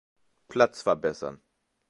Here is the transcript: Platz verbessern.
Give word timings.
Platz 0.47 0.81
verbessern. 0.81 1.43